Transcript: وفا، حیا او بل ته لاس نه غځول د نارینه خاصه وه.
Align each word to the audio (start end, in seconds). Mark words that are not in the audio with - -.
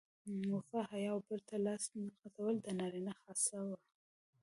وفا، 0.53 0.79
حیا 0.91 1.09
او 1.15 1.19
بل 1.27 1.39
ته 1.49 1.55
لاس 1.65 1.83
نه 1.97 2.05
غځول 2.23 2.55
د 2.61 2.67
نارینه 2.79 3.13
خاصه 3.21 3.57
وه. 3.67 3.77